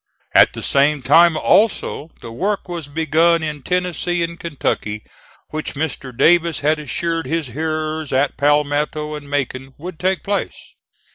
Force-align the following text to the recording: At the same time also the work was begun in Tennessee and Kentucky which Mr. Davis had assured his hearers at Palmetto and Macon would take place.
At 0.33 0.53
the 0.53 0.63
same 0.63 1.03
time 1.03 1.37
also 1.37 2.09
the 2.21 2.31
work 2.31 2.67
was 2.67 2.87
begun 2.87 3.43
in 3.43 3.61
Tennessee 3.61 4.23
and 4.23 4.39
Kentucky 4.39 5.03
which 5.49 5.75
Mr. 5.75 6.11
Davis 6.11 6.61
had 6.61 6.79
assured 6.79 7.27
his 7.27 7.49
hearers 7.49 8.11
at 8.11 8.35
Palmetto 8.35 9.13
and 9.13 9.29
Macon 9.29 9.75
would 9.77 9.99
take 9.99 10.23
place. 10.23 10.73